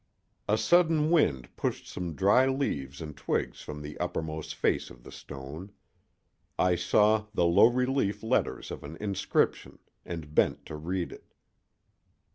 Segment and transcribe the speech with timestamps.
[0.49, 5.11] A sudden wind pushed some dry leaves and twigs from the uppermost face of the
[5.11, 5.73] stone;
[6.57, 11.31] I saw the low relief letters of an inscription and bent to read it.